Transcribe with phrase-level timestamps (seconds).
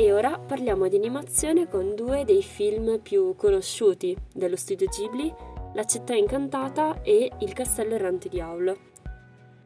[0.00, 5.34] E ora parliamo di animazione con due dei film più conosciuti dello studio Ghibli,
[5.74, 8.78] La città incantata e Il castello errante di Aul.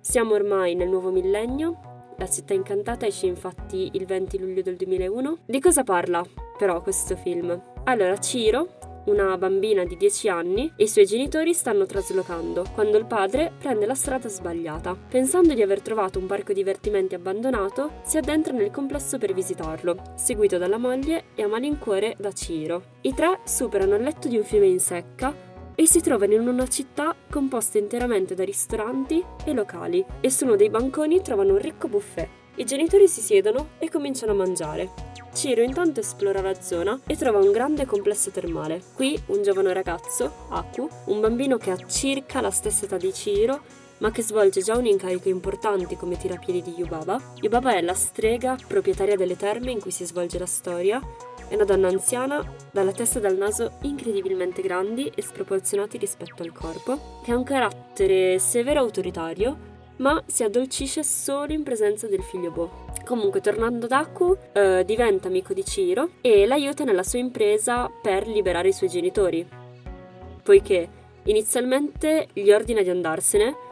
[0.00, 5.41] Siamo ormai nel nuovo millennio, La città incantata esce infatti il 20 luglio del 2001.
[5.45, 6.25] Di cosa parla
[6.57, 7.61] però questo film?
[7.85, 13.07] Allora, Ciro, una bambina di 10 anni, e i suoi genitori stanno traslocando, quando il
[13.07, 14.97] padre prende la strada sbagliata.
[15.09, 20.59] Pensando di aver trovato un parco divertimenti abbandonato, si addentra nel complesso per visitarlo, seguito
[20.59, 22.83] dalla moglie e a malincuore da Ciro.
[23.03, 26.67] I tre superano il letto di un fiume in secca e si trovano in una
[26.67, 31.89] città composta interamente da ristoranti e locali e su uno dei banconi trovano un ricco
[31.89, 32.42] buffet.
[32.56, 34.91] I genitori si siedono e cominciano a mangiare.
[35.33, 38.83] Ciro intanto esplora la zona e trova un grande complesso termale.
[38.95, 43.62] Qui un giovane ragazzo, Aku, un bambino che ha circa la stessa età di Ciro,
[43.98, 47.19] ma che svolge già un incarico importante come tirapiedi di Yubaba.
[47.36, 51.00] Yubaba è la strega proprietaria delle terme in cui si svolge la storia.
[51.48, 56.53] È una donna anziana, dalla testa e dal naso incredibilmente grandi e sproporzionati rispetto al
[56.53, 62.50] corpo, che ha un carattere severo autoritario, ma si addolcisce solo in presenza del figlio
[62.50, 62.70] Bo.
[63.04, 68.26] Comunque, tornando ad Aku, eh, diventa amico di Ciro e l'aiuta nella sua impresa per
[68.26, 69.46] liberare i suoi genitori.
[70.42, 70.88] Poiché
[71.24, 73.70] inizialmente gli ordina di andarsene,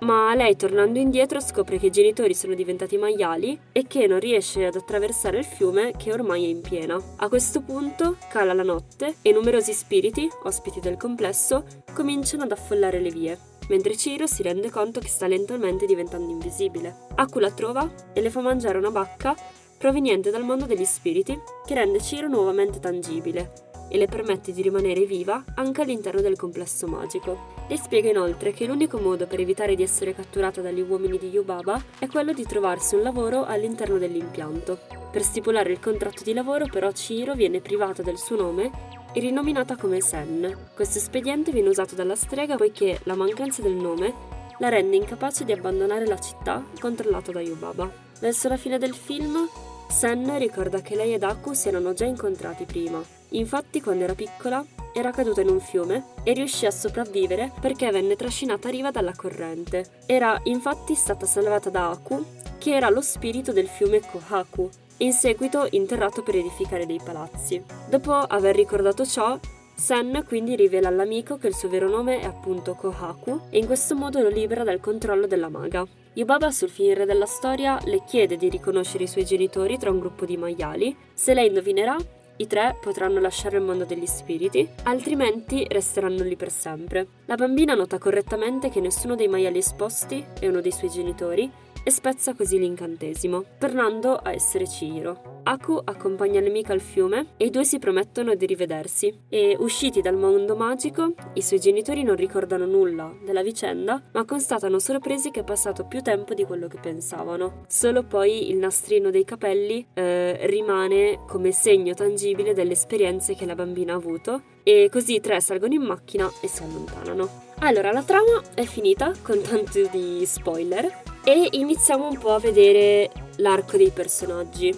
[0.00, 4.66] ma lei tornando indietro scopre che i genitori sono diventati maiali e che non riesce
[4.66, 7.00] ad attraversare il fiume che ormai è in piena.
[7.16, 13.00] A questo punto cala la notte e numerosi spiriti, ospiti del complesso, cominciano ad affollare
[13.00, 13.38] le vie
[13.68, 17.06] mentre Ciro si rende conto che sta lentamente diventando invisibile.
[17.14, 19.34] Aku la trova e le fa mangiare una bacca
[19.78, 25.04] proveniente dal mondo degli spiriti che rende Ciro nuovamente tangibile e le permette di rimanere
[25.04, 27.52] viva anche all'interno del complesso magico.
[27.68, 31.82] Le spiega inoltre che l'unico modo per evitare di essere catturata dagli uomini di Yubaba
[31.98, 34.78] è quello di trovarsi un lavoro all'interno dell'impianto.
[35.10, 38.70] Per stipulare il contratto di lavoro però Ciro viene privata del suo nome
[39.12, 40.70] e rinominata come Sen.
[40.74, 44.12] Questo espediente viene usato dalla strega poiché la mancanza del nome
[44.58, 47.90] la rende incapace di abbandonare la città controllata da Yubaba.
[48.20, 49.48] Verso la fine del film,
[49.88, 53.02] Sen ricorda che lei ed Aku si erano già incontrati prima.
[53.30, 58.14] Infatti, quando era piccola, era caduta in un fiume e riuscì a sopravvivere perché venne
[58.16, 60.02] trascinata a riva dalla corrente.
[60.06, 62.24] Era infatti stata salvata da Aku,
[62.58, 67.62] che era lo spirito del fiume Kohaku, in seguito interrato per edificare dei palazzi.
[67.88, 69.38] Dopo aver ricordato ciò,
[69.76, 73.96] Sen quindi rivela all'amico che il suo vero nome è appunto Kohaku e in questo
[73.96, 75.84] modo lo libera dal controllo della maga.
[76.12, 80.24] Yubaba sul finire della storia le chiede di riconoscere i suoi genitori tra un gruppo
[80.24, 80.96] di maiali.
[81.12, 81.96] Se lei indovinerà,
[82.36, 87.06] i tre potranno lasciare il mondo degli spiriti, altrimenti resteranno lì per sempre.
[87.26, 91.50] La bambina nota correttamente che nessuno dei maiali esposti è uno dei suoi genitori
[91.84, 95.34] e spezza così l'incantesimo, tornando a essere Chihiro.
[95.44, 99.14] Aku accompagna l'amica al fiume e i due si promettono di rivedersi.
[99.28, 104.78] E usciti dal mondo magico, i suoi genitori non ricordano nulla della vicenda, ma constatano
[104.78, 107.64] sorpresi che è passato più tempo di quello che pensavano.
[107.68, 113.54] Solo poi il nastrino dei capelli eh, rimane come segno tangibile delle esperienze che la
[113.54, 117.43] bambina ha avuto e così i tre salgono in macchina e si allontanano.
[117.60, 123.10] Allora, la trama è finita con tanto di spoiler, e iniziamo un po' a vedere
[123.36, 124.76] l'arco dei personaggi.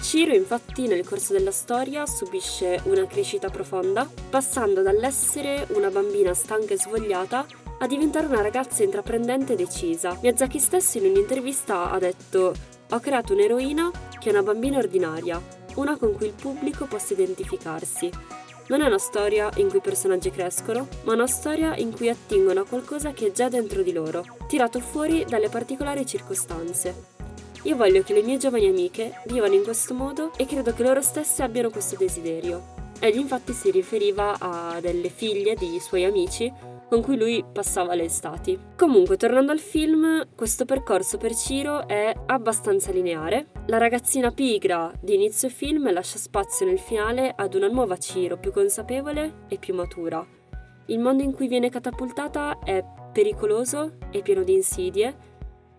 [0.00, 6.74] Ciro infatti nel corso della storia subisce una crescita profonda, passando dall'essere una bambina stanca
[6.74, 7.44] e svogliata
[7.80, 10.16] a diventare una ragazza intraprendente e decisa.
[10.22, 12.54] Miyazaki stesso in un'intervista ha detto
[12.90, 13.90] ho creato un'eroina
[14.20, 15.42] che è una bambina ordinaria,
[15.74, 18.08] una con cui il pubblico possa identificarsi,
[18.68, 22.60] non è una storia in cui i personaggi crescono, ma una storia in cui attingono
[22.60, 27.16] a qualcosa che è già dentro di loro, tirato fuori dalle particolari circostanze.
[27.62, 31.02] Io voglio che le mie giovani amiche vivano in questo modo e credo che loro
[31.02, 32.76] stesse abbiano questo desiderio.
[33.00, 36.52] Egli infatti si riferiva a delle figlie di suoi amici
[36.88, 38.58] con cui lui passava le estati.
[38.76, 43.48] Comunque, tornando al film, questo percorso per Ciro è abbastanza lineare.
[43.66, 48.52] La ragazzina pigra di inizio film lascia spazio nel finale ad una nuova Ciro più
[48.52, 50.26] consapevole e più matura.
[50.86, 52.82] Il mondo in cui viene catapultata è
[53.12, 55.16] pericoloso e pieno di insidie,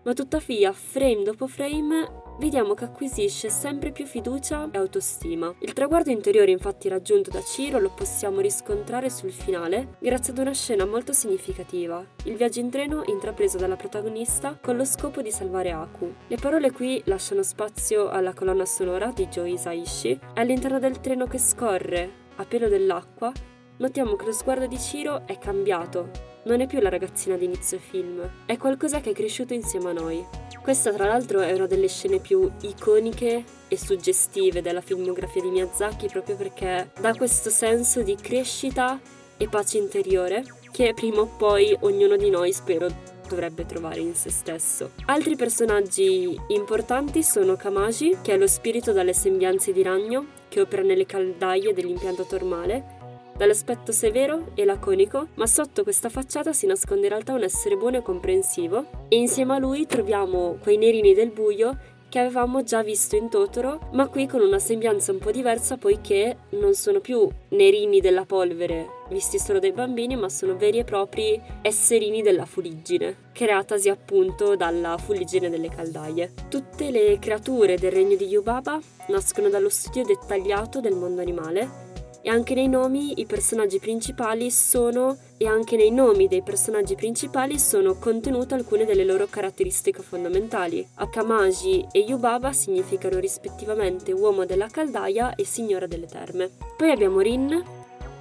[0.04, 5.54] ma tuttavia, frame dopo frame, vediamo che acquisisce sempre più fiducia e autostima.
[5.58, 10.54] Il traguardo interiore infatti raggiunto da Ciro lo possiamo riscontrare sul finale grazie ad una
[10.54, 15.70] scena molto significativa, il viaggio in treno intrapreso dalla protagonista con lo scopo di salvare
[15.70, 16.14] Aku.
[16.26, 21.38] Le parole qui lasciano spazio alla colonna sonora di Joe Isaishi all'interno del treno che
[21.38, 23.30] scorre a pelo dell'acqua
[23.76, 27.78] notiamo che lo sguardo di Ciro è cambiato non è più la ragazzina di inizio
[27.78, 30.24] film, è qualcosa che è cresciuto insieme a noi.
[30.62, 36.08] Questa tra l'altro è una delle scene più iconiche e suggestive della filmografia di Miyazaki
[36.08, 39.00] proprio perché dà questo senso di crescita
[39.36, 42.88] e pace interiore che prima o poi ognuno di noi spero
[43.28, 44.90] dovrebbe trovare in se stesso.
[45.06, 50.82] Altri personaggi importanti sono Kamaji, che è lo spirito dalle sembianze di ragno, che opera
[50.82, 52.98] nelle caldaie dell'impianto termale,
[53.40, 57.96] dall'aspetto severo e laconico, ma sotto questa facciata si nasconde in realtà un essere buono
[57.96, 61.74] e comprensivo, e insieme a lui troviamo quei nerini del buio
[62.10, 66.36] che avevamo già visto in Totoro, ma qui con una sembianza un po' diversa poiché
[66.50, 71.40] non sono più nerini della polvere visti solo dai bambini, ma sono veri e propri
[71.62, 76.32] esserini della fuliggine, creatasi appunto dalla fuliggine delle caldaie.
[76.50, 78.78] Tutte le creature del regno di Yubaba
[79.08, 81.88] nascono dallo studio dettagliato del mondo animale
[82.22, 87.58] e anche nei nomi i personaggi principali sono e anche nei nomi dei personaggi principali
[87.58, 90.86] sono contenute alcune delle loro caratteristiche fondamentali.
[90.96, 96.50] Akamaji e Yubaba significano rispettivamente uomo della caldaia e signora delle terme.
[96.76, 97.64] Poi abbiamo Rin,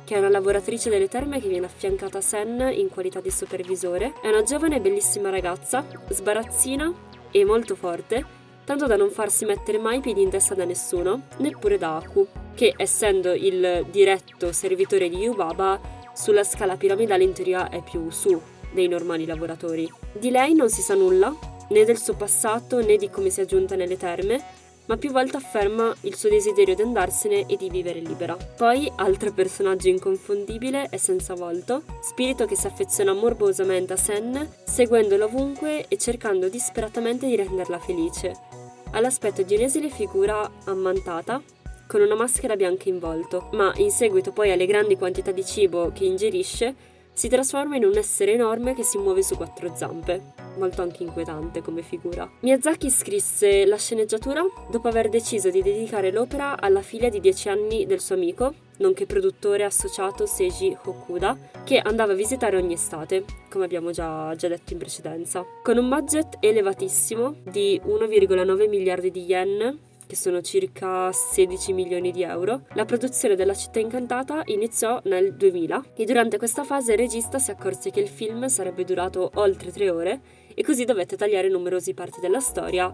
[0.06, 4.14] che è una lavoratrice delle terme che viene affiancata a Sen in qualità di supervisore.
[4.22, 6.92] È una giovane e bellissima ragazza, sbarazzina
[7.32, 8.39] e molto forte,
[8.70, 12.76] tanto da non farsi mettere mai piedi in testa da nessuno, neppure da Aku che
[12.78, 15.82] essendo il diretto servitore di Yubaba,
[16.14, 18.40] sulla scala piramidale in teoria è più su
[18.72, 19.92] dei normali lavoratori.
[20.12, 21.36] Di lei non si sa nulla,
[21.70, 24.40] né del suo passato né di come sia giunta nelle terme,
[24.86, 28.36] ma più volte afferma il suo desiderio di andarsene e di vivere libera.
[28.36, 35.26] Poi, altro personaggio inconfondibile è Senza Volto, spirito che si affeziona morbosamente a Sen, seguendolo
[35.26, 38.49] ovunque e cercando disperatamente di renderla felice.
[38.92, 41.42] All'aspetto di un'esile figura ammantata,
[41.88, 45.92] con una maschera bianca in volto, ma in seguito poi alle grandi quantità di cibo
[45.94, 46.76] che ingerisce,
[47.14, 50.34] si trasforma in un essere enorme che si muove su quattro zampe.
[50.58, 52.30] Molto anche inquietante come figura.
[52.40, 57.86] Miyazaki scrisse la sceneggiatura dopo aver deciso di dedicare l'opera alla figlia di 10 anni
[57.86, 63.66] del suo amico, nonché produttore associato Seiji Hokuda, che andava a visitare ogni estate, come
[63.66, 65.46] abbiamo già, già detto in precedenza.
[65.64, 72.24] Con un budget elevatissimo di 1,9 miliardi di yen, che sono circa 16 milioni di
[72.24, 77.38] euro, la produzione della città incantata iniziò nel 2000 e durante questa fase il regista
[77.38, 80.22] si accorse che il film sarebbe durato oltre tre ore
[80.56, 82.92] e così dovette tagliare numerose parti della storia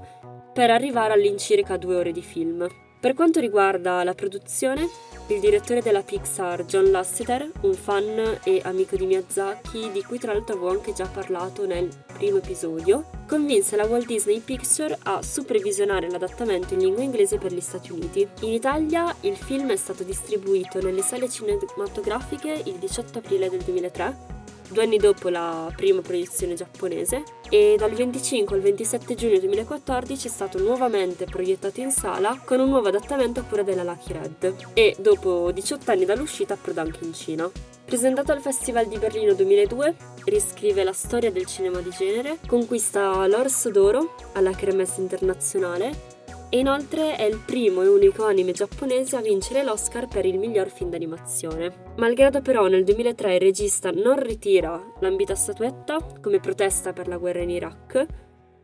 [0.53, 2.67] per arrivare all'incirca due ore di film.
[3.05, 4.89] Per quanto riguarda la produzione,
[5.27, 10.33] il direttore della Pixar, John Lasseter, un fan e amico di Miyazaki, di cui tra
[10.33, 11.87] l'altro avevo anche già parlato nel
[12.17, 17.61] primo episodio, convinse la Walt Disney Picture a supervisionare l'adattamento in lingua inglese per gli
[17.61, 18.27] Stati Uniti.
[18.41, 24.34] In Italia il film è stato distribuito nelle sale cinematografiche il 18 aprile del 2003
[24.69, 30.31] due anni dopo la prima proiezione giapponese e dal 25 al 27 giugno 2014 è
[30.31, 34.95] stato nuovamente proiettato in sala con un nuovo adattamento a cura della Lucky Red e
[34.99, 37.49] dopo 18 anni dall'uscita approda anche in Cina.
[37.85, 39.95] Presentato al Festival di Berlino 2002,
[40.25, 46.14] riscrive la storia del cinema di genere, conquista l'Orso d'Oro alla Kermesse internazionale
[46.49, 50.69] e inoltre è il primo e unico anime giapponese a vincere l'Oscar per il miglior
[50.69, 51.93] film d'animazione.
[51.97, 57.41] Malgrado però nel 2003 il regista non ritira l'ambita statuetta come protesta per la guerra
[57.41, 58.05] in Iraq,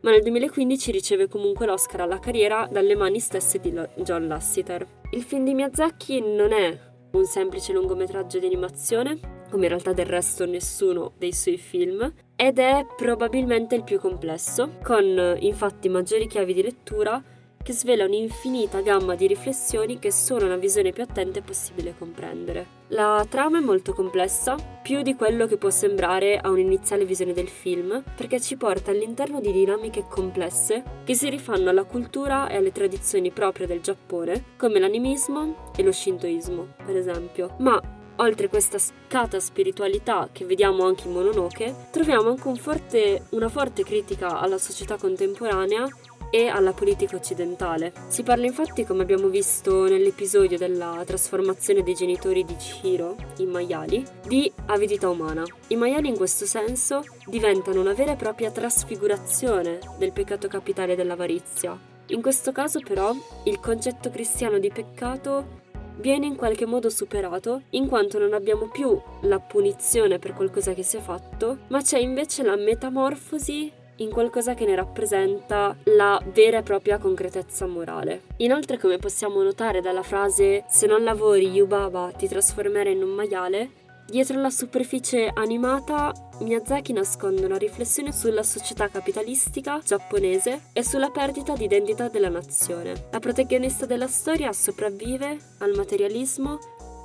[0.02, 4.86] ma nel 2015 riceve comunque l'Oscar alla carriera dalle mani stesse di John Lasseter.
[5.12, 9.18] Il film di Miyazaki non è un semplice lungometraggio di animazione,
[9.50, 14.78] come in realtà del resto nessuno dei suoi film, ed è probabilmente il più complesso,
[14.82, 17.22] con infatti maggiori chiavi di lettura
[17.62, 22.80] che svela un'infinita gamma di riflessioni che solo una visione più attenta è possibile comprendere.
[22.88, 27.48] La trama è molto complessa, più di quello che può sembrare a un'iniziale visione del
[27.48, 32.72] film, perché ci porta all'interno di dinamiche complesse che si rifanno alla cultura e alle
[32.72, 37.54] tradizioni proprie del Giappone, come l'animismo e lo shintoismo, per esempio.
[37.60, 37.80] Ma
[38.16, 43.84] oltre questa scata spiritualità che vediamo anche in Mononoke, troviamo anche un forte, una forte
[43.84, 45.86] critica alla società contemporanea
[46.32, 47.92] e alla politica occidentale.
[48.08, 54.02] Si parla infatti, come abbiamo visto nell'episodio della trasformazione dei genitori di Chihiro in maiali,
[54.26, 55.44] di avidità umana.
[55.68, 61.78] I maiali in questo senso diventano una vera e propria trasfigurazione del peccato capitale dell'avarizia.
[62.06, 63.12] In questo caso però
[63.44, 65.60] il concetto cristiano di peccato
[65.96, 70.82] viene in qualche modo superato in quanto non abbiamo più la punizione per qualcosa che
[70.82, 76.58] si è fatto, ma c'è invece la metamorfosi in qualcosa che ne rappresenta la vera
[76.58, 78.22] e propria concretezza morale.
[78.38, 83.70] Inoltre, come possiamo notare dalla frase se non lavori Yubaba ti trasformerai in un maiale,
[84.12, 91.54] Dietro la superficie animata, Miyazaki nasconde una riflessione sulla società capitalistica giapponese e sulla perdita
[91.54, 93.06] di identità della nazione.
[93.10, 96.58] La protagonista della storia sopravvive al materialismo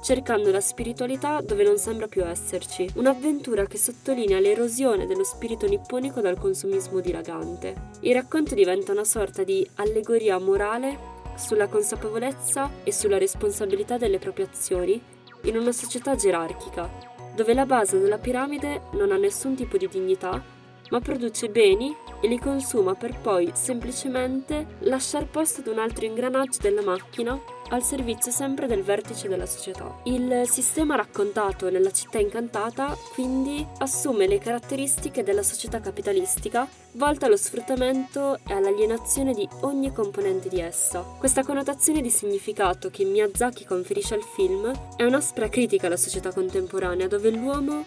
[0.08, 2.90] cercando la spiritualità dove non sembra più esserci.
[2.94, 7.90] Un'avventura che sottolinea l'erosione dello spirito nipponico dal consumismo dilagante.
[8.00, 10.98] Il racconto diventa una sorta di allegoria morale
[11.36, 14.98] sulla consapevolezza e sulla responsabilità delle proprie azioni
[15.44, 16.90] in una società gerarchica,
[17.36, 20.42] dove la base della piramide non ha nessun tipo di dignità,
[20.90, 26.60] ma produce beni e li consuma per poi semplicemente lasciar posto ad un altro ingranaggio
[26.62, 27.38] della macchina
[27.70, 30.00] al servizio sempre del vertice della società.
[30.04, 37.38] Il sistema raccontato nella città incantata quindi assume le caratteristiche della società capitalistica volta allo
[37.38, 41.02] sfruttamento e all'alienazione di ogni componente di essa.
[41.02, 47.08] Questa connotazione di significato che Miyazaki conferisce al film è un'aspra critica alla società contemporanea
[47.08, 47.86] dove l'uomo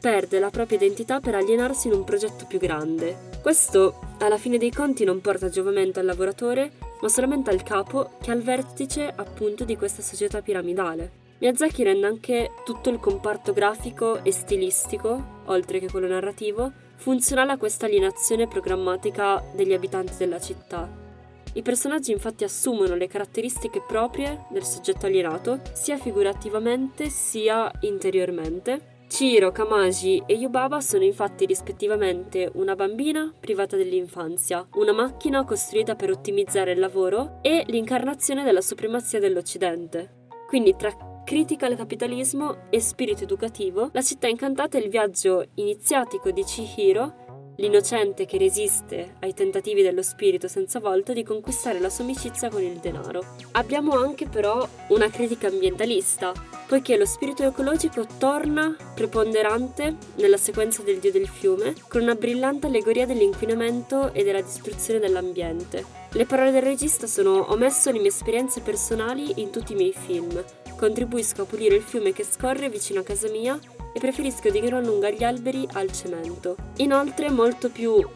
[0.00, 3.30] perde la propria identità per alienarsi in un progetto più grande.
[3.42, 8.30] Questo, alla fine dei conti, non porta giovamento al lavoratore, ma solamente al capo che
[8.30, 11.26] è al vertice appunto di questa società piramidale.
[11.38, 17.56] Miyazaki rende anche tutto il comparto grafico e stilistico, oltre che quello narrativo, funzionale a
[17.56, 21.06] questa alienazione programmatica degli abitanti della città.
[21.54, 29.50] I personaggi infatti assumono le caratteristiche proprie del soggetto alienato, sia figurativamente sia interiormente, Chiro,
[29.52, 36.72] Kamaji e Yubaba sono infatti rispettivamente una bambina privata dell'infanzia, una macchina costruita per ottimizzare
[36.72, 40.26] il lavoro e l'incarnazione della supremazia dell'Occidente.
[40.46, 46.30] Quindi tra critica al capitalismo e spirito educativo, La città incantata è il viaggio iniziatico
[46.30, 47.26] di Chihiro
[47.58, 52.62] l'innocente che resiste ai tentativi dello spirito senza volto di conquistare la sua amicizia con
[52.62, 53.24] il denaro.
[53.52, 56.32] Abbiamo anche però una critica ambientalista,
[56.68, 62.66] poiché lo spirito ecologico torna preponderante nella sequenza del dio del fiume, con una brillante
[62.66, 65.84] allegoria dell'inquinamento e della distruzione dell'ambiente.
[66.12, 69.92] Le parole del regista sono ho messo le mie esperienze personali in tutti i miei
[69.92, 70.42] film,
[70.78, 73.58] contribuisco a pulire il fiume che scorre vicino a casa mia
[73.92, 76.56] e preferisco di gran lunga gli alberi al cemento.
[76.76, 78.06] Inoltre, molto più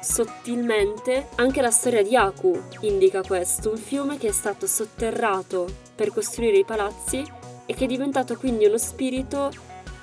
[0.00, 6.12] sottilmente, anche la storia di Aku indica questo, un fiume che è stato sotterrato per
[6.12, 7.24] costruire i palazzi
[7.66, 9.50] e che è diventato quindi uno spirito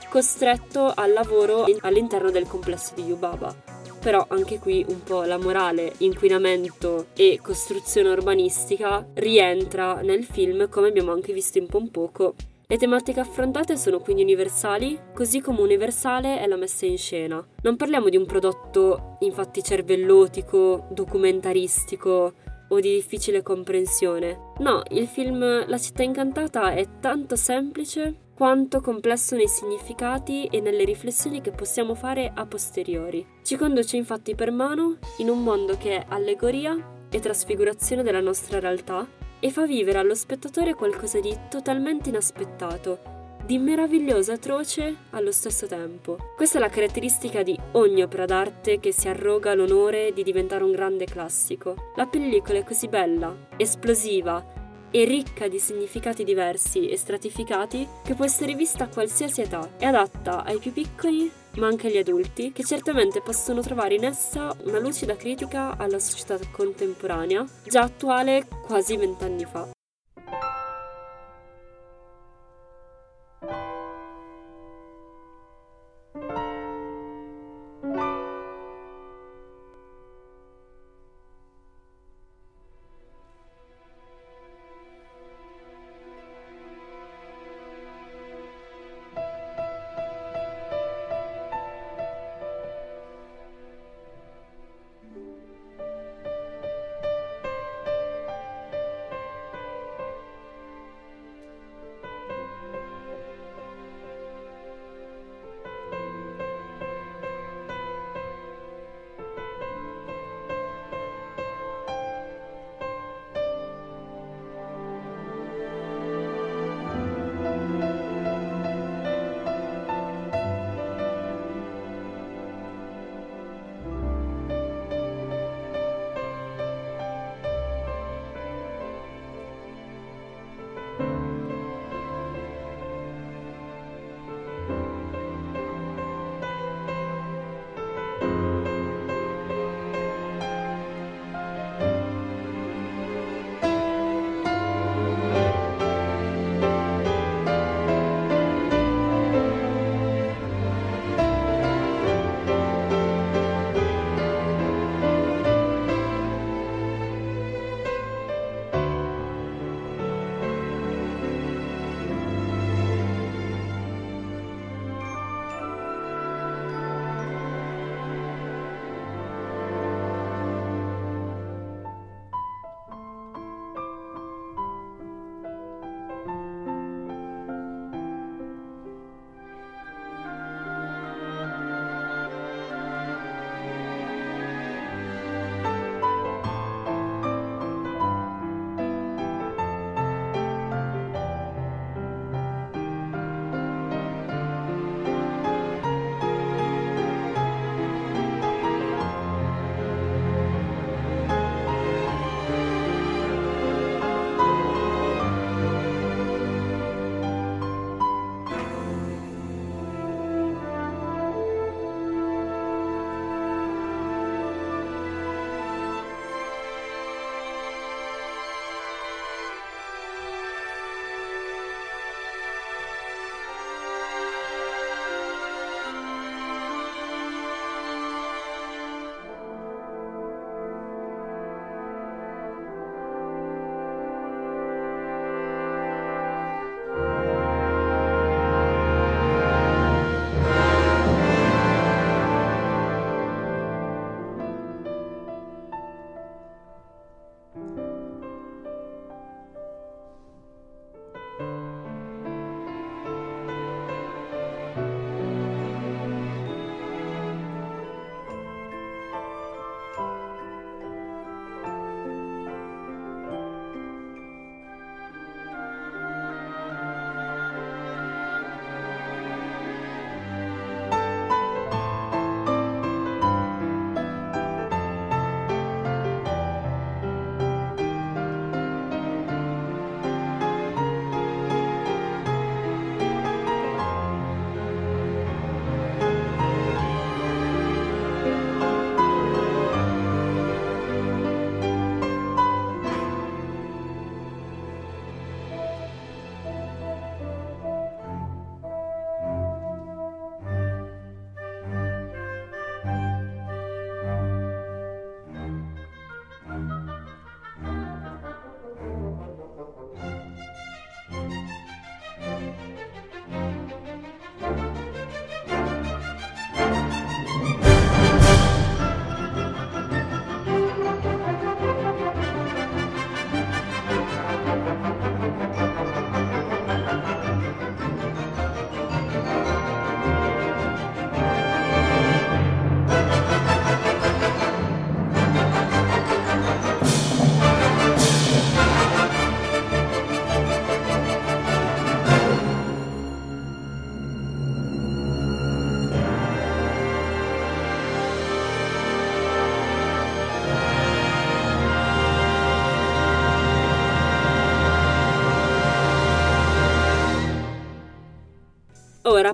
[0.10, 3.77] costretto al lavoro all'interno del complesso di Yubaba.
[4.08, 10.88] Però anche qui un po' la morale, inquinamento e costruzione urbanistica rientra nel film come
[10.88, 12.36] abbiamo anche visto in po' un poco
[12.70, 17.46] le tematiche affrontate sono quindi universali, così come universale è la messa in scena.
[17.64, 22.34] Non parliamo di un prodotto infatti cervellotico, documentaristico
[22.70, 24.54] o di difficile comprensione.
[24.60, 30.84] No, il film La città incantata è tanto semplice quanto complesso nei significati e nelle
[30.84, 33.26] riflessioni che possiamo fare a posteriori.
[33.42, 36.78] Ci conduce infatti per mano in un mondo che è allegoria
[37.10, 39.08] e trasfigurazione della nostra realtà
[39.40, 43.00] e fa vivere allo spettatore qualcosa di totalmente inaspettato,
[43.44, 46.18] di meraviglioso e atroce allo stesso tempo.
[46.36, 50.74] Questa è la caratteristica di ogni opera d'arte che si arroga l'onore di diventare un
[50.74, 51.92] grande classico.
[51.96, 54.57] La pellicola è così bella, esplosiva
[54.92, 59.70] e ricca di significati diversi e stratificati che può essere vista a qualsiasi età.
[59.78, 64.56] È adatta ai più piccoli ma anche agli adulti, che certamente possono trovare in essa
[64.64, 69.77] una lucida critica alla società contemporanea, già attuale quasi vent'anni fa.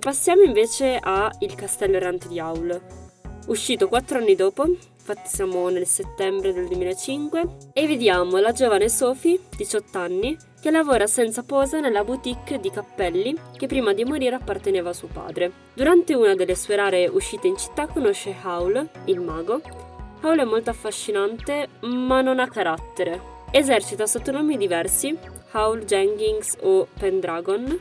[0.04, 2.78] Passiamo invece a Il castello errante di Aul,
[3.48, 9.40] uscito quattro anni dopo, infatti siamo nel settembre del 2005, e vediamo la giovane Sophie,
[9.56, 14.90] 18 anni, che lavora senza posa nella boutique di cappelli che prima di morire apparteneva
[14.90, 15.52] a suo padre.
[15.74, 19.62] Durante una delle sue rare uscite in città conosce Howl, il mago.
[20.22, 23.22] Howl è molto affascinante, ma non ha carattere.
[23.52, 25.18] Esercita sottonomi diversi,
[25.54, 27.80] Howl Jenkins o Pendragon,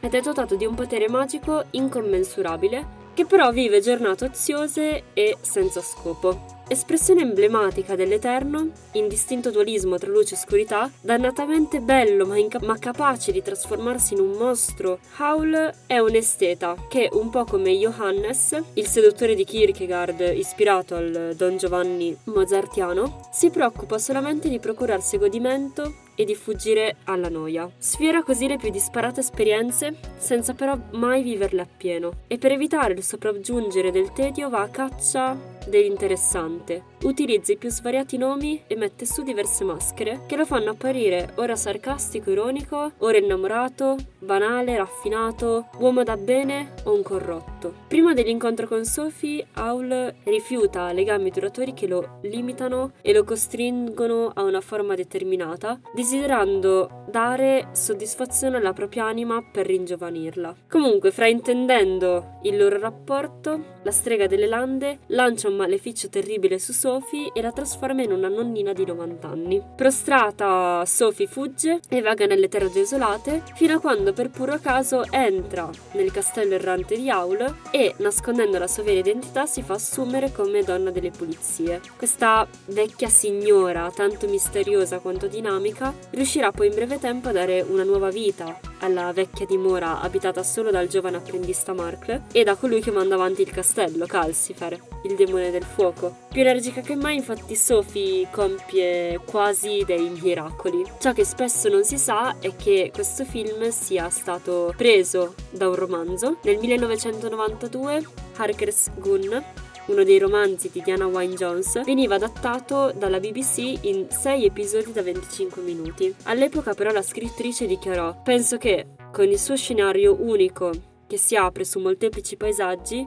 [0.00, 5.80] ed è dotato di un potere magico incommensurabile che però vive giornate oziose e senza
[5.80, 6.58] scopo.
[6.68, 13.32] Espressione emblematica dell'Eterno, indistinto dualismo tra luce e oscurità, dannatamente bello ma, inca- ma, capace
[13.32, 18.86] di trasformarsi in un mostro, Howl è un esteta che, un po' come Johannes, il
[18.86, 26.24] seduttore di Kierkegaard ispirato al Don Giovanni mozartiano, si preoccupa solamente di procurarsi godimento e
[26.24, 27.70] di fuggire alla noia.
[27.78, 33.02] Sfiora così le più disparate esperienze senza però mai viverle appieno e per evitare il
[33.02, 35.34] sopraggiungere del tedio va a caccia
[35.66, 36.88] dell'interessante.
[37.02, 41.56] Utilizza i più svariati nomi e mette su diverse maschere che lo fanno apparire ora
[41.56, 47.72] sarcastico, ironico, ora innamorato, banale, raffinato, uomo da bene o un corrotto.
[47.88, 54.42] Prima dell'incontro con Sophie, Aul rifiuta legami duratori che lo limitano e lo costringono a
[54.42, 55.80] una forma determinata,
[56.10, 60.54] desiderando dare soddisfazione alla propria anima per ringiovanirla.
[60.68, 67.30] Comunque, fraintendendo il loro rapporto, la strega delle lande lancia un maleficio terribile su Sophie
[67.32, 69.62] e la trasforma in una nonnina di 90 anni.
[69.76, 75.68] Prostrata, Sophie fugge e vaga nelle terre desolate fino a quando per puro caso entra
[75.92, 80.62] nel castello errante di Aul e, nascondendo la sua vera identità, si fa assumere come
[80.62, 81.80] donna delle pulizie.
[81.96, 87.84] Questa vecchia signora, tanto misteriosa quanto dinamica, riuscirà poi in breve tempo a dare una
[87.84, 92.90] nuova vita alla vecchia dimora abitata solo dal giovane apprendista Markle e da colui che
[92.90, 96.16] manda avanti il castello, Calcifer, il demone del fuoco.
[96.30, 100.84] Più energica che mai, infatti, Sophie compie quasi dei miracoli.
[100.98, 105.74] Ciò che spesso non si sa è che questo film sia stato preso da un
[105.74, 106.38] romanzo.
[106.42, 109.42] Nel 1992 Harker's Gun
[109.90, 115.02] uno dei romanzi di Diana Wynne Jones, veniva adattato dalla BBC in 6 episodi da
[115.02, 116.14] 25 minuti.
[116.24, 120.70] All'epoca però la scrittrice dichiarò Penso che, con il suo scenario unico,
[121.08, 123.04] che si apre su molteplici paesaggi,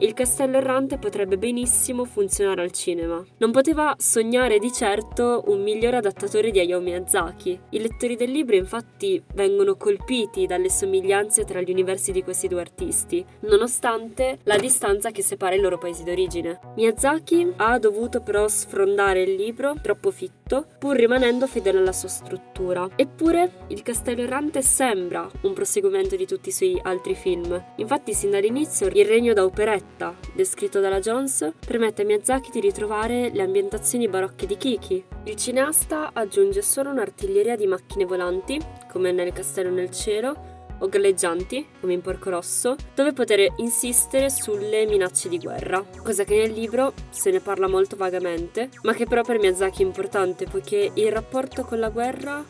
[0.00, 3.22] il castello errante potrebbe benissimo funzionare al cinema.
[3.38, 7.58] Non poteva sognare di certo un migliore adattatore di Hayao Miyazaki.
[7.70, 12.60] I lettori del libro infatti vengono colpiti dalle somiglianze tra gli universi di questi due
[12.60, 16.58] artisti, nonostante la distanza che separa i loro paesi d'origine.
[16.76, 20.10] Miyazaki ha dovuto però sfrondare il libro troppo
[20.50, 22.88] fitto, pur rimanendo fedele alla sua struttura.
[22.96, 27.62] Eppure il castello errante sembra un proseguimento di tutti i suoi altri film.
[27.76, 33.30] Infatti sin dall'inizio il regno da operetta descritto dalla Jones, permette a Miyazaki di ritrovare
[33.32, 35.04] le ambientazioni barocche di Kiki.
[35.24, 38.58] Il cineasta aggiunge solo un'artiglieria di macchine volanti,
[38.90, 44.86] come nel Castello nel Cielo, o galleggianti, come in Porco Rosso, dove poter insistere sulle
[44.86, 49.22] minacce di guerra, cosa che nel libro se ne parla molto vagamente, ma che però
[49.22, 52.44] per Miyazaki è importante poiché il rapporto con la guerra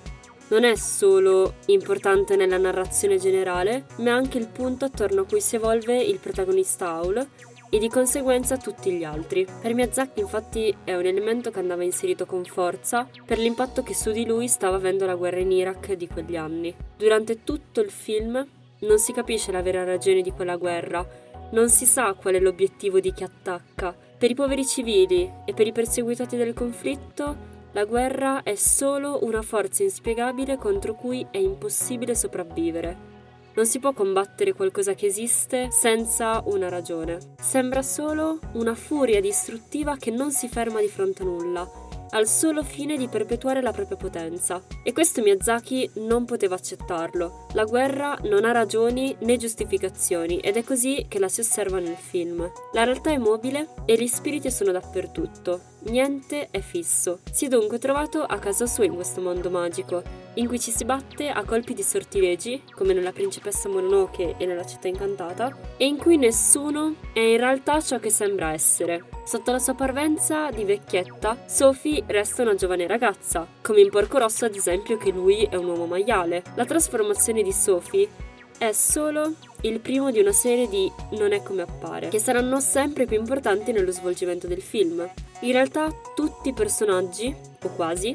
[0.51, 5.57] non è solo importante nella narrazione generale, ma anche il punto attorno a cui si
[5.57, 7.27] evolve il protagonista Aul
[7.71, 9.47] e di conseguenza tutti gli altri.
[9.63, 14.11] Per Miyazaki infatti è un elemento che andava inserito con forza per l'impatto che su
[14.11, 16.75] di lui stava avendo la guerra in Iraq di quegli anni.
[16.97, 18.45] Durante tutto il film
[18.81, 21.07] non si capisce la vera ragione di quella guerra,
[21.53, 23.97] non si sa qual è l'obiettivo di chi attacca.
[24.19, 29.43] Per i poveri civili e per i perseguitati del conflitto la guerra è solo una
[29.43, 33.10] forza inspiegabile contro cui è impossibile sopravvivere.
[33.53, 37.19] Non si può combattere qualcosa che esiste senza una ragione.
[37.41, 41.69] Sembra solo una furia distruttiva che non si ferma di fronte a nulla,
[42.11, 44.63] al solo fine di perpetuare la propria potenza.
[44.85, 47.47] E questo Miyazaki non poteva accettarlo.
[47.55, 51.97] La guerra non ha ragioni né giustificazioni ed è così che la si osserva nel
[51.97, 52.49] film.
[52.73, 55.79] La realtà è mobile e gli spiriti sono dappertutto.
[55.83, 57.21] Niente è fisso.
[57.33, 60.03] Si è dunque trovato a casa sua in questo mondo magico,
[60.35, 64.67] in cui ci si batte a colpi di sortilegi, come nella principessa Mononoke e nella
[64.67, 69.05] città incantata, e in cui nessuno è in realtà ciò che sembra essere.
[69.25, 74.45] Sotto la sua parvenza di vecchietta, Sophie resta una giovane ragazza, come in Porco Rosso
[74.45, 76.43] ad esempio che lui è un uomo maiale.
[76.57, 78.29] La trasformazione di Sophie
[78.61, 83.07] è solo il primo di una serie di Non è come appare, che saranno sempre
[83.07, 85.11] più importanti nello svolgimento del film.
[85.41, 88.15] In realtà tutti i personaggi, o quasi,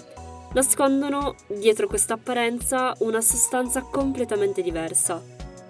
[0.54, 5.20] nascondono dietro questa apparenza una sostanza completamente diversa.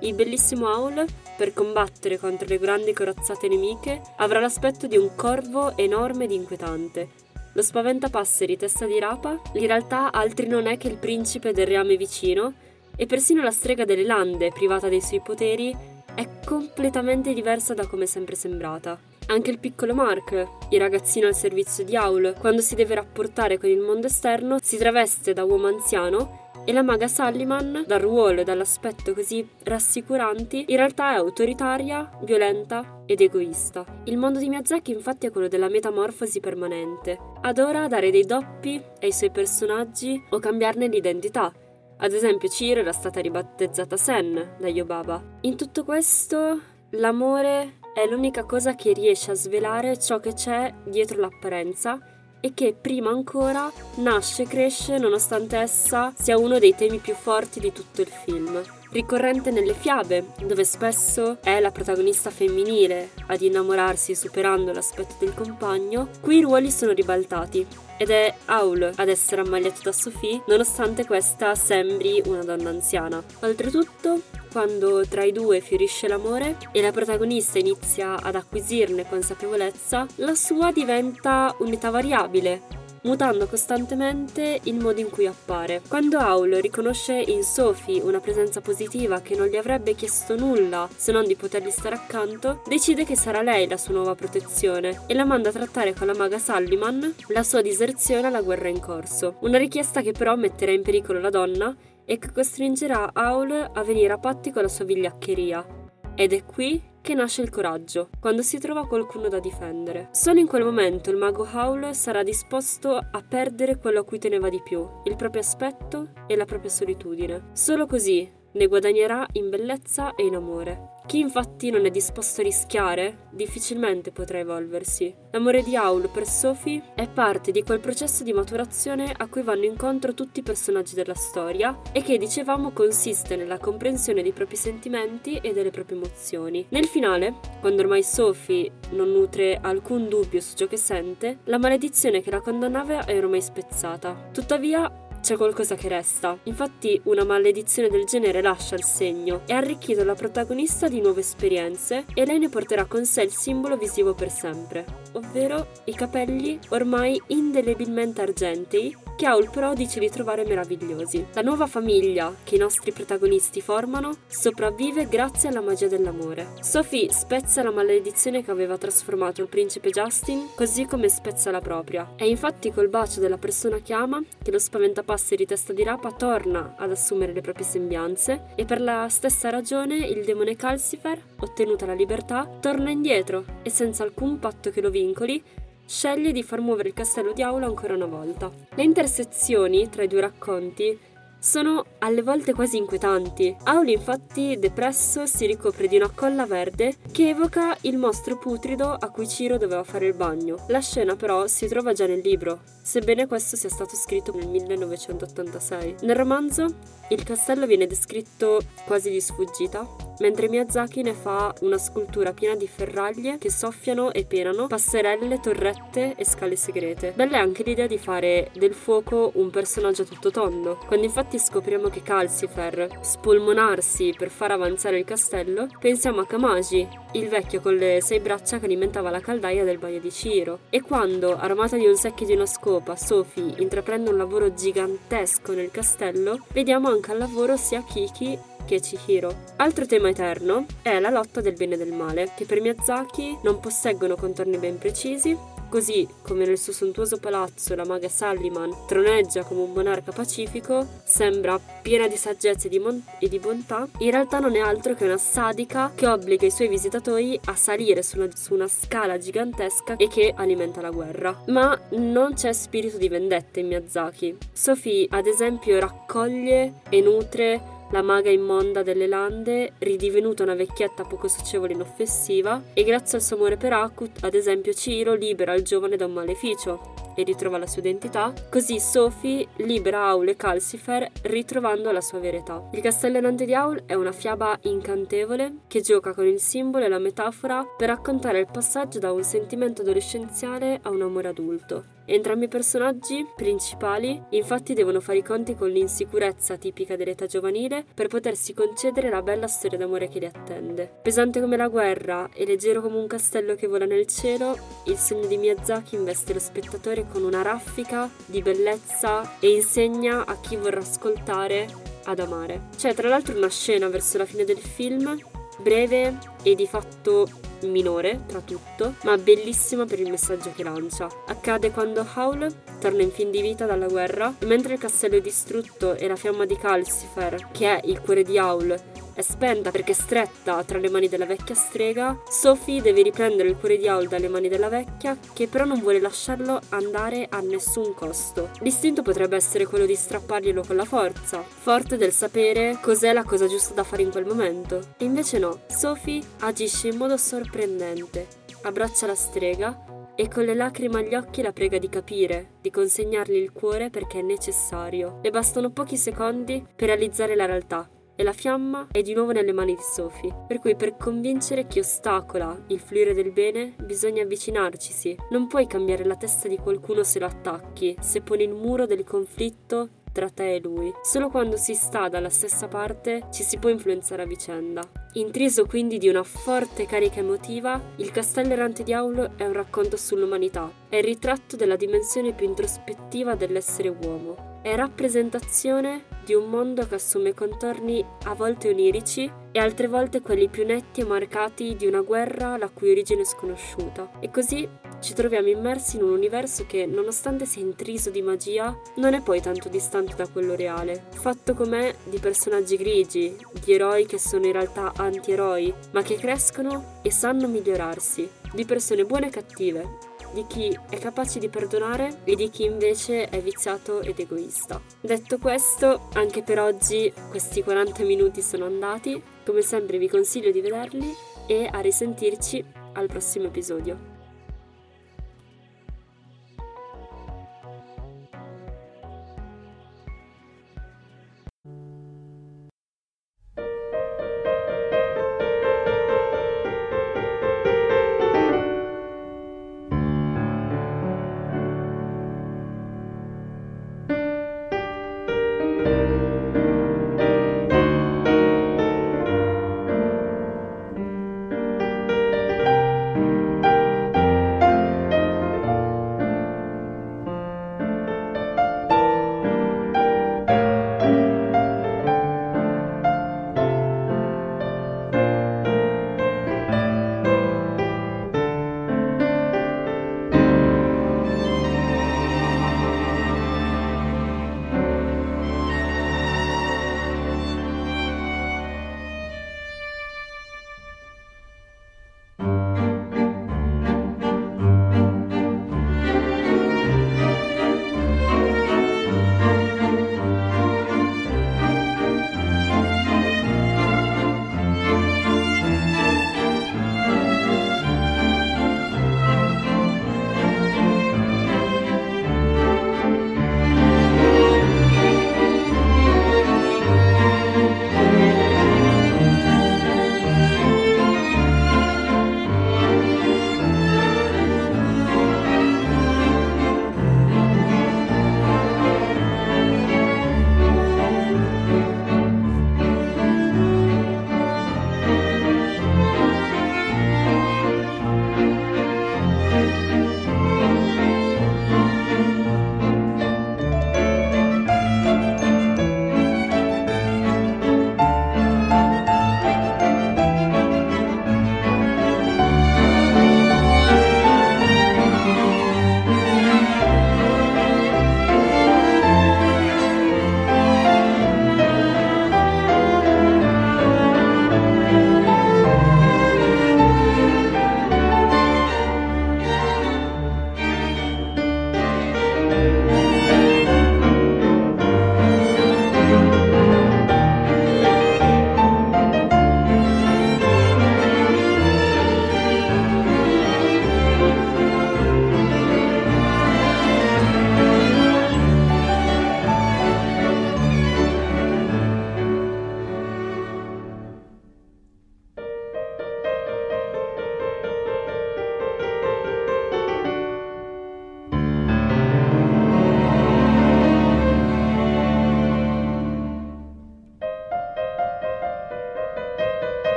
[0.00, 1.06] Il bellissimo Aul,
[1.36, 7.10] per combattere contro le grandi corazzate nemiche, avrà l'aspetto di un corvo enorme ed inquietante.
[7.52, 11.96] Lo spaventapasseri testa di rapa, in realtà altri non è che il principe del reame
[11.96, 12.54] vicino,
[12.96, 15.74] e persino la strega delle lande, privata dei suoi poteri,
[16.14, 18.98] è completamente diversa da come è sempre sembrata.
[19.26, 23.70] Anche il piccolo Mark, il ragazzino al servizio di Aul, quando si deve rapportare con
[23.70, 28.44] il mondo esterno, si traveste da uomo anziano e la maga Sullivan, dal ruolo e
[28.44, 33.84] dall'aspetto così rassicuranti, in realtà è autoritaria, violenta ed egoista.
[34.04, 37.18] Il mondo di Miyazaki infatti è quello della metamorfosi permanente.
[37.42, 41.52] Adora dare dei doppi ai suoi personaggi o cambiarne l'identità.
[41.96, 45.22] Ad esempio Ciro era stata ribattezzata Sen da Yobaba.
[45.42, 51.20] In tutto questo l'amore è l'unica cosa che riesce a svelare ciò che c'è dietro
[51.20, 51.98] l'apparenza
[52.40, 57.60] e che prima ancora nasce e cresce nonostante essa sia uno dei temi più forti
[57.60, 58.60] di tutto il film.
[58.94, 66.10] Ricorrente nelle fiabe, dove spesso è la protagonista femminile ad innamorarsi superando l'aspetto del compagno,
[66.20, 67.66] qui i ruoli sono ribaltati
[67.98, 73.20] ed è Aul ad essere ammaliato da Sophie, nonostante questa sembri una donna anziana.
[73.40, 74.20] Oltretutto,
[74.52, 80.70] quando tra i due fiorisce l'amore e la protagonista inizia ad acquisirne consapevolezza, la sua
[80.70, 85.82] diventa unità variabile, mutando costantemente il modo in cui appare.
[85.88, 91.12] Quando Aul riconosce in Sophie una presenza positiva che non gli avrebbe chiesto nulla se
[91.12, 95.24] non di potergli stare accanto, decide che sarà lei la sua nuova protezione e la
[95.24, 99.36] manda a trattare con la maga Salliman la sua diserzione alla guerra in corso.
[99.40, 104.12] Una richiesta che però metterà in pericolo la donna e che costringerà Aul a venire
[104.12, 105.82] a patti con la sua vigliaccheria.
[106.14, 110.08] Ed è qui che nasce il coraggio, quando si trova qualcuno da difendere.
[110.12, 114.48] Solo in quel momento il mago Howl sarà disposto a perdere quello a cui teneva
[114.48, 117.50] di più, il proprio aspetto e la propria solitudine.
[117.52, 120.92] Solo così ne guadagnerà in bellezza e in amore.
[121.06, 125.14] Chi infatti non è disposto a rischiare, difficilmente potrà evolversi.
[125.32, 129.64] L'amore di Aul per Sophie è parte di quel processo di maturazione a cui vanno
[129.64, 135.36] incontro tutti i personaggi della storia e che, dicevamo, consiste nella comprensione dei propri sentimenti
[135.42, 136.64] e delle proprie emozioni.
[136.70, 142.22] Nel finale, quando ormai Sophie non nutre alcun dubbio su ciò che sente, la maledizione
[142.22, 144.30] che la condannava è ormai spezzata.
[144.32, 146.38] Tuttavia, c'è qualcosa che resta.
[146.42, 149.40] Infatti una maledizione del genere lascia il segno.
[149.46, 153.78] È arricchito la protagonista di nuove esperienze e lei ne porterà con sé il simbolo
[153.78, 160.44] visivo per sempre, ovvero i capelli ormai indelebilmente argentei che Aul però dice di trovare
[160.44, 161.26] meravigliosi.
[161.32, 166.48] La nuova famiglia che i nostri protagonisti formano sopravvive grazie alla magia dell'amore.
[166.60, 172.12] Sophie spezza la maledizione che aveva trasformato il principe Justin, così come spezza la propria.
[172.16, 176.74] È infatti col bacio della persona che ama che lo spaventapasseri testa di rapa torna
[176.76, 181.94] ad assumere le proprie sembianze e per la stessa ragione il demone Calcifer, ottenuta la
[181.94, 185.42] libertà, torna indietro e senza alcun patto che lo vincoli
[185.86, 188.50] sceglie di far muovere il castello di Aula ancora una volta.
[188.74, 190.98] Le intersezioni tra i due racconti
[191.44, 193.54] sono alle volte quasi inquietanti.
[193.64, 199.10] Auli infatti, depresso, si ricopre di una colla verde che evoca il mostro putrido a
[199.10, 200.64] cui Ciro doveva fare il bagno.
[200.68, 205.96] La scena però si trova già nel libro, sebbene questo sia stato scritto nel 1986.
[206.00, 206.66] Nel romanzo
[207.08, 209.86] il castello viene descritto quasi di sfuggita,
[210.20, 216.14] mentre Miyazaki ne fa una scultura piena di ferraglie che soffiano e penano, passerelle, torrette
[216.16, 217.12] e scale segrete.
[217.14, 220.78] Bella è anche l'idea di fare del fuoco un personaggio tutto tondo.
[220.86, 227.28] Quando infatti scopriamo che Calcifer spolmonarsi per far avanzare il castello, pensiamo a Kamaji, il
[227.28, 230.60] vecchio con le sei braccia che alimentava la caldaia del bagno di Ciro.
[230.70, 235.70] E quando, armata di un secchio di una scopa, Sophie intraprende un lavoro gigantesco nel
[235.70, 239.34] castello, vediamo anche al lavoro sia Kiki che Chihiro.
[239.56, 243.60] Altro tema eterno è la lotta del bene e del male, che per Miyazaki non
[243.60, 245.36] posseggono contorni ben precisi,
[245.74, 251.58] Così come nel suo sontuoso palazzo la maga Salliman troneggia come un monarca pacifico, sembra
[251.82, 255.02] piena di saggezza e di, mon- e di, bontà, in realtà non è altro che
[255.02, 259.96] una sadica che obbliga i suoi visitatori a salire su una, su una scala gigantesca
[259.96, 261.42] e che alimenta la guerra.
[261.48, 264.38] Ma non c'è spirito di vendetta in Miyazaki.
[264.52, 271.28] Sophie, ad esempio, raccoglie e nutre la maga immonda delle lande, ridivenuta una vecchietta poco
[271.28, 275.62] socievole e inoffensiva, e grazie al suo amore per Akut, ad esempio Ciro libera il
[275.62, 281.08] giovane da un maleficio e ritrova la sua identità, così Sophie libera Aul e Calcifer
[281.22, 282.68] ritrovando la sua verità.
[282.72, 286.88] Il castello errante di Aul è una fiaba incantevole che gioca con il simbolo e
[286.88, 291.93] la metafora per raccontare il passaggio da un sentimento adolescenziale a un amore adulto.
[292.06, 298.08] Entrambi i personaggi principali infatti devono fare i conti con l'insicurezza tipica dell'età giovanile per
[298.08, 301.00] potersi concedere la bella storia d'amore che li attende.
[301.02, 305.26] Pesante come la guerra e leggero come un castello che vola nel cielo, il sogno
[305.26, 310.80] di Miyazaki investe lo spettatore con una raffica di bellezza e insegna a chi vorrà
[310.80, 311.66] ascoltare
[312.04, 312.68] ad amare.
[312.76, 315.18] C'è tra l'altro una scena verso la fine del film,
[315.58, 317.26] breve e di fatto
[317.62, 321.08] minore tra tutto, ma bellissima per il messaggio che lancia.
[321.26, 325.20] Accade quando Howl torna in fin di vita dalla guerra e mentre il castello è
[325.20, 328.78] distrutto e la fiamma di Calcifer, che è il cuore di Howl,
[329.14, 333.56] è spenta perché è stretta tra le mani della vecchia strega, Sophie deve riprendere il
[333.56, 337.94] cuore di Aul dalle mani della vecchia, che però non vuole lasciarlo andare a nessun
[337.94, 338.50] costo.
[338.60, 343.46] L'istinto potrebbe essere quello di strapparglielo con la forza, forte del sapere cos'è la cosa
[343.46, 344.80] giusta da fare in quel momento.
[344.98, 348.26] E invece no, Sophie agisce in modo sorprendente,
[348.62, 353.36] abbraccia la strega e con le lacrime agli occhi la prega di capire, di consegnargli
[353.36, 355.18] il cuore perché è necessario.
[355.22, 359.52] Le bastano pochi secondi per realizzare la realtà e la fiamma è di nuovo nelle
[359.52, 360.44] mani di Sophie.
[360.46, 365.16] Per cui per convincere chi ostacola il fluire del bene bisogna avvicinarcisi.
[365.30, 369.02] Non puoi cambiare la testa di qualcuno se lo attacchi, se poni il muro del
[369.04, 370.94] conflitto tra te e lui.
[371.02, 374.80] Solo quando si sta dalla stessa parte ci si può influenzare a vicenda.
[375.14, 379.96] Intriso quindi di una forte carica emotiva, Il Castello Errante di Aulo è un racconto
[379.96, 384.52] sull'umanità, è il ritratto della dimensione più introspettiva dell'essere uomo.
[384.62, 390.48] È rappresentazione di un mondo che assume contorni a volte onirici e altre volte quelli
[390.48, 394.12] più netti e marcati di una guerra la cui origine è sconosciuta.
[394.20, 394.66] E così
[395.04, 399.42] ci troviamo immersi in un universo che, nonostante sia intriso di magia, non è poi
[399.42, 404.52] tanto distante da quello reale, fatto com'è di personaggi grigi, di eroi che sono in
[404.52, 409.98] realtà antieroi, ma che crescono e sanno migliorarsi, di persone buone e cattive,
[410.32, 414.80] di chi è capace di perdonare e di chi invece è viziato ed egoista.
[415.02, 420.62] Detto questo, anche per oggi questi 40 minuti sono andati, come sempre vi consiglio di
[420.62, 421.12] vederli
[421.46, 422.64] e a risentirci
[422.94, 424.13] al prossimo episodio.